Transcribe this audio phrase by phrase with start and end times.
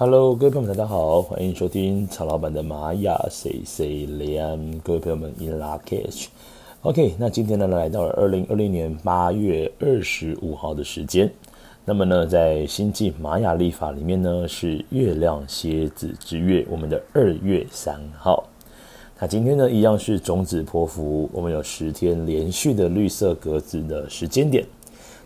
[0.00, 4.78] Hello，各位朋友们，大家好，欢迎收听曹老板的玛雅 C C 连。
[4.78, 6.26] 各位朋友们，In lak'ech。
[6.82, 11.28] OK，那今天呢，来到了二零二零年八月二十五号的时间。
[11.84, 18.48] 那么呢，在星际玛雅历法里面呢，是月亮蝎子之月，我们的二月三号。
[19.18, 24.64] 那今天呢，一样是种子波符，我们有十天连续的绿色格子的时间点。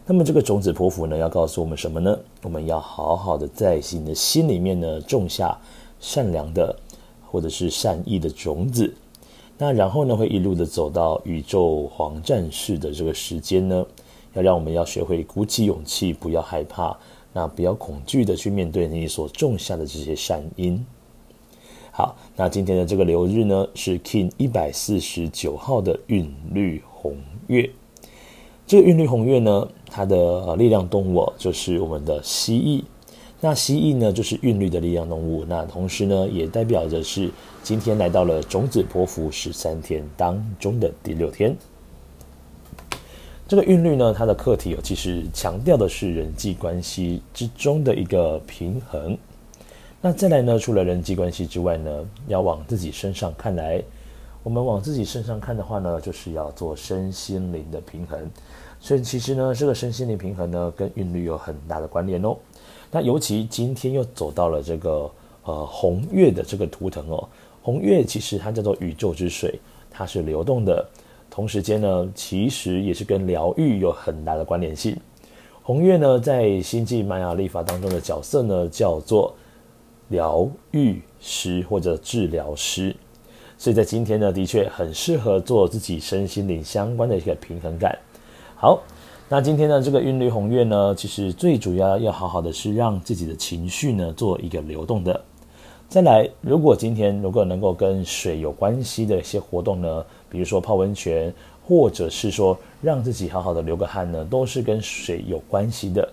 [0.04, 2.18] 那么这个种子波符呢，要告诉我们什么呢？
[2.42, 5.56] 我们要好好的在你的心里面呢，种下
[6.00, 6.74] 善良的
[7.30, 8.92] 或者是善意的种子。
[9.58, 13.86] 那然后呢，会一路的走到宇宙黄战士的这个时间呢，
[14.34, 16.96] 要让我们要学会鼓起勇气，不要害怕，
[17.32, 20.84] 那不要恐惧的去面对你所种下的这些善因。
[21.92, 27.70] 好，那今天的这个流日呢，是 King 一百四十九号的韵律红月。
[28.66, 32.82] 这个韵律红月呢，它的力量动物就是我们的蜥蜴。
[33.44, 35.44] 那蜥蜴呢，就是韵律的力量动物。
[35.46, 37.30] 那同时呢，也代表着是
[37.62, 41.54] 今天来到了种子波符十三天当中的第六天。
[43.46, 49.18] 这个韵律呢，它的课题其实强调的是人际关系之中的一个平衡。
[50.00, 51.90] 那再来呢，除了人际关系之外呢，
[52.28, 53.82] 要往自己身上看来。
[54.44, 58.18] 我们往自己身上看的话呢，就是要做身心灵的平衡。
[58.84, 62.36] 所以其实呢，这个身心灵平衡呢，跟韵律有很大的关联哦。
[62.90, 65.08] 那尤其今天又走到了这个
[65.44, 67.28] 呃红月的这个图腾哦，
[67.62, 69.56] 红月其实它叫做宇宙之水，
[69.88, 70.84] 它是流动的。
[71.30, 74.98] 同时间呢，其实也是跟疗愈有很大的关联性。
[75.62, 79.32] 红月呢，在星际玛雅历法当中的角色呢，叫做
[80.08, 82.94] 疗愈师或者治疗师。
[83.56, 87.96] 所以在今天呢，的确很适合做自己身心灵相关的一个平衡感。
[88.62, 88.80] 好，
[89.28, 95.20] 那今天呢，这个韵律红月呢，其实最主要要好好的是让自己的情绪呢做一个流动的。
[95.88, 101.34] 再来，如果今天如果能够跟水有关系的一些活动呢，比如说泡温泉，
[101.66, 106.08] 或者是说让自己好好的流个汗呢，都是跟水有关系的。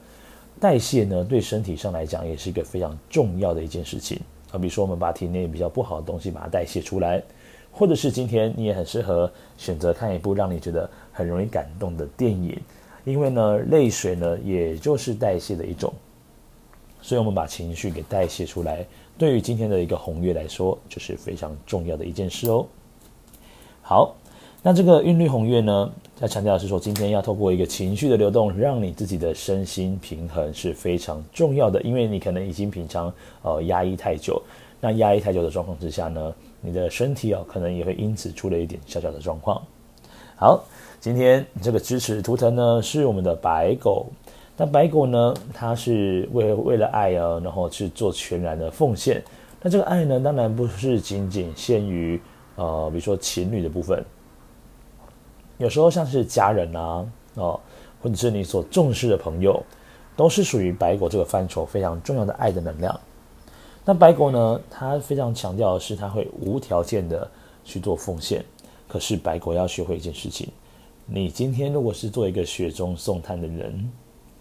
[0.59, 4.19] 代谢呢，对身体上来讲也是一个非常重要的一件事情。
[4.49, 7.21] 啊，比如说我们把体内比较不好的东西把它代谢出来。
[7.71, 12.59] 或者是今天你也很适合选择看一部让你觉得很容易感动的电影，
[13.05, 15.93] 因为呢，泪水呢也就是代谢的一种，
[17.01, 18.85] 所以我们把情绪给代谢出来，
[19.17, 22.65] 对于今天的一个红月来说，就是非常重要的一件事哦。
[23.81, 24.15] 好，
[24.61, 34.41] 那这个韵律红月呢，在强调的是说，今天要透过一个情绪的流动，让你自己的身心平衡是非常重要的，因为你可能已经平常呃压抑太久，
[34.81, 39.61] 那压抑太久的状况之下呢，你的身体哦，可能也会因此出了一点小小的状况。
[40.35, 40.63] 好，
[40.99, 44.07] 今天这个支持图腾呢是我们的白狗。
[44.55, 49.23] 那白狗呢，它是为为了爱啊，然后去做全然的奉献。
[49.61, 52.19] 那这个爱呢，当然不是仅仅限于
[52.55, 54.03] 呃，比如说情侣的部分。
[55.57, 57.05] 有时候像是家人啊，
[57.35, 57.59] 哦，
[58.01, 59.61] 或者是你所重视的朋友，
[60.15, 62.99] 都是属于白狗这个范畴非常重要的爱的能量。
[63.89, 64.61] 那白狗呢？
[64.69, 67.27] 它非常强调的是，它会无条件的
[67.65, 68.45] 去做奉献。
[68.87, 70.47] 可是白狗要学会一件事情：
[71.07, 73.91] 你今天如果是做一个雪中送炭的人，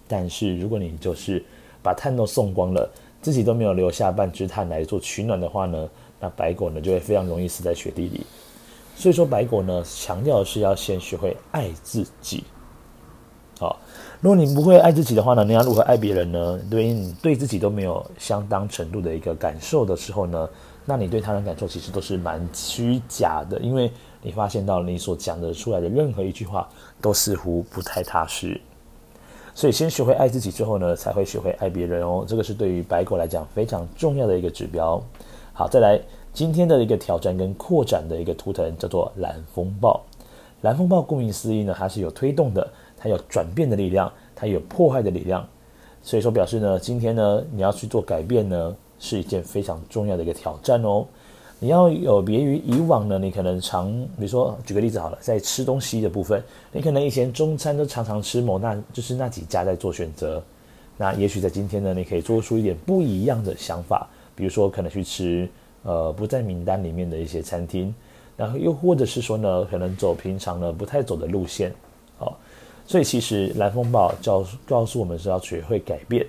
[0.06, 1.42] 但是如果你就是
[1.82, 2.91] 把炭都送光了，
[3.22, 5.88] 自己都没有留下半支炭来做取暖的话呢，
[6.20, 8.26] 那白狗呢就会非常容易死在雪地里。
[8.97, 12.44] 所以说，白狗呢强调的是要先学会爱自己。
[13.58, 13.76] 好，
[14.20, 16.58] 如果你不会爱自己的话呢，你要如何爱别人呢？
[16.70, 20.48] 对于你对自己都没有相当程度的一个感受的时候呢，
[20.84, 23.91] 那你对他人感受其实都是蛮虚假的，因为
[24.22, 26.69] 你发现到你所讲的出来的任何一句话
[27.00, 28.60] 都似乎不太踏实。
[29.56, 32.25] 所以先学会爱自己之后呢，才会学会爱别人哦。
[32.28, 35.02] 这个是对于白狗来讲非常重要的一个指标。
[35.52, 36.00] 好，再来
[36.32, 40.00] 今天的一个挑战跟扩展的一个图腾叫做蓝风暴。
[40.60, 42.69] 蓝风暴顾名思义呢，它是有推动的。
[42.98, 45.47] 它有转变的力量，它有破坏的力量，
[46.03, 51.06] 所以说表示呢，今天呢，你要去做改变呢，是一件非常重要的一个挑战哦。
[51.61, 56.40] 你要有别于以往呢，你可能常，比如说举个例子好了，在吃东西的部分，
[56.70, 60.40] 你可能以前中餐都常常吃某那就是那几家在做选择，
[60.96, 65.49] 那也许在今天呢，你可以做出一点不一样的想法，比如说可能去吃
[65.82, 67.93] 呃不在名单里面的一些餐厅，
[68.37, 71.75] 然后又或者是说呢，可能走平常呢不太走的路线，
[72.88, 76.26] 所以其实蓝风暴教告诉我们是要学会改变。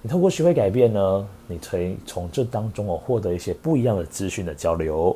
[0.00, 5.14] 你透过学会改变呢，你可以从这当中哦获得一些不一样的资讯的交流。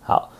[0.00, 0.30] 好，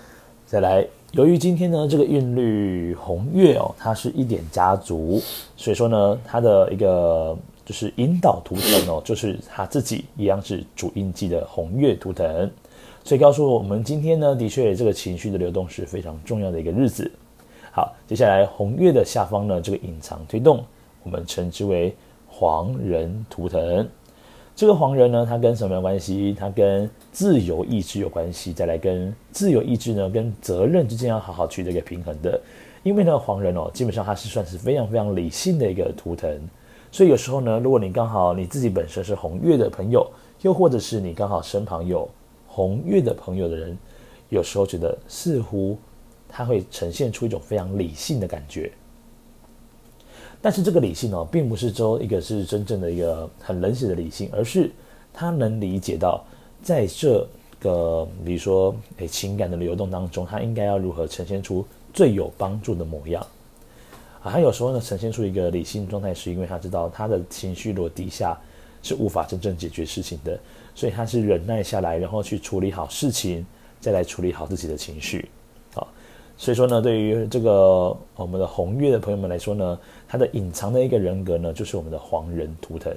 [0.47, 5.21] 再来，由于今天呢这个韵律红月哦，它是一点家族，
[5.55, 12.51] 所以说呢它的一个就是引导图腾哦，就是它自己一样是主印记的红月图腾，
[13.05, 17.11] 所以告诉我们今天呢，的确这个情绪的流动是非常重要的一个日子。
[17.73, 20.65] 好，接下来红月的下方呢，这个隐藏推动，
[21.05, 21.95] 我们称之为
[22.29, 23.89] 黄人图腾。
[24.57, 26.35] 这个黄人呢，它跟什么有关系？
[26.37, 28.53] 它跟自由意志有关系。
[28.53, 32.39] 再来跟自由意志呢，跟责任之间要好好取得一个平衡的。
[32.83, 36.41] 因为呢，黄人哦，基本上它是算是非常非常理性的一个图腾。
[36.91, 40.05] 所以有时候呢，如果你刚好你自己本身是红月的朋友，
[40.43, 42.11] 又或者是你刚好身旁有
[42.49, 43.79] 红月的朋友的人，
[44.29, 45.79] 有时候觉得似乎
[46.31, 48.71] 他会呈现出一种非常理性的感觉。
[50.43, 54.71] 但是这个理性哦，并不是说一个是真正的一个很冷血的理性，而是
[55.13, 56.25] 他能理解到
[56.63, 57.29] 在这
[57.59, 63.23] 个比如说诶情感的流动当中，他应该要如何呈现出最有帮助的模样。
[64.23, 68.39] 啊，他有时候呢呈现出一个理性状态，是因为他知道他的情绪落低下
[68.83, 70.41] 是无法真正解决事情的，
[70.75, 73.45] 所以他是忍耐下来，然后去处理好事情，
[73.79, 75.29] 再来处理好自己的情绪。
[76.41, 79.79] 所以说呢，对于这个我们的红月的朋友们来说呢，
[80.09, 82.91] 他的隐藏的一个人格呢，就是我们的黄人图腾。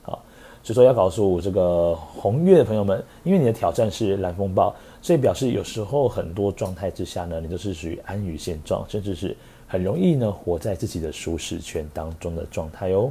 [0.00, 0.24] 好，
[0.62, 9.36] 所以说要告诉这个红月的朋友们，因为你的挑战是蓝风暴，所以表示有时候很多状态之下呢，你都是属于安于现状，甚至是。
[9.68, 13.10] 很容易呢，活在自己的舒适圈当中的状态哦。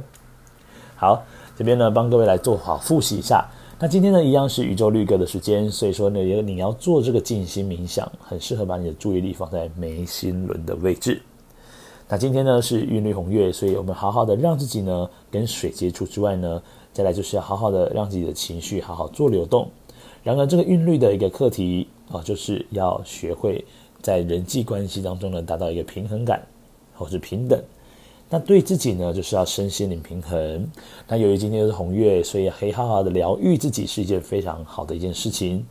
[0.96, 1.22] 好，
[1.54, 3.46] 这边呢帮各位来做好复习一下。
[3.78, 11.20] 那今天呢一样是宇宙绿歌的时间，所以说呢，你要做这个静心冥想，很适合把你的注意力放在眉心轮的位置。
[12.08, 16.62] 那今天呢是韵律红月，所以我们好好的让自己呢跟水接触之外呢，
[16.94, 19.68] 再来就是要好好的让自己的情绪好好做流动。
[20.22, 23.62] 然而这个韵律的一个课题啊，就是要学会。
[24.00, 26.40] 在人际关系当中呢，达到一个平衡感，
[26.94, 27.60] 或是平等。
[28.28, 30.68] 那对自己呢，就是要身心灵平衡。
[31.06, 35.64] 那由于今天是红月，所以可以好好的疗愈自己是一件非常好的一件事情。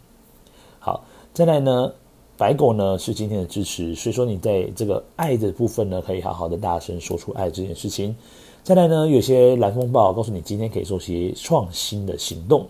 [0.80, 1.04] 好，
[1.34, 1.92] 再来呢，
[2.38, 8.16] 白狗呢是今天的支持，所以说你在这个爱的部分呢，可以好好的大声说出爱这件事情。
[8.64, 12.68] 再来呢，有些蓝风暴告诉你，今天可以做些创新的行动。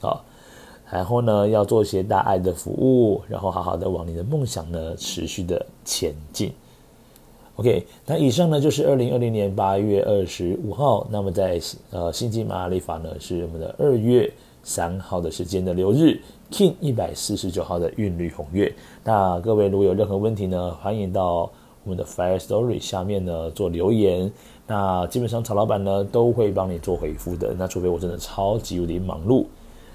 [0.00, 0.24] 好。
[0.90, 6.52] 然后呢，要做一些大爱的服务，然后好好的往你的梦想呢持续的前进。
[7.62, 11.60] OK，那以上呢就是二零二零年八月二十五号，那么在
[11.92, 14.28] 呃星际马雅历法呢是我们的二月
[14.64, 16.20] 三号的时间的流日
[16.50, 18.74] ，King 一百四十九号的韵律红月。
[19.04, 21.48] 那各位如果有任何问题呢，欢迎到
[21.84, 24.28] 我们的 Fire Story 下面呢做留言。
[24.66, 27.54] 那基本上曹老板呢都会帮你做回复的。
[27.56, 29.44] 那除非我真的超级有点忙碌。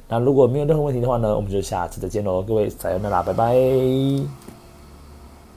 [0.08, 4.57] 那如果没有任何问题的话呢，我们就下次再见喽，各位，再见啦，拜拜。